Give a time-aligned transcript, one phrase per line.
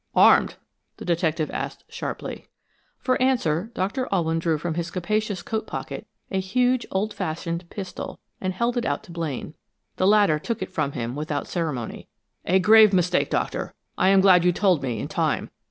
[0.15, 0.55] "Armed?"
[0.97, 2.47] the detective asked, sharply.
[2.97, 8.19] For answer, Doctor Alwyn drew from his capacious coat pocket a huge, old fashioned pistol,
[8.41, 9.53] and held it out to Blaine.
[9.97, 12.07] The latter took it from him without ceremony.
[12.45, 13.75] "A grave mistake, Doctor.
[13.95, 15.51] I am glad you told me, in time.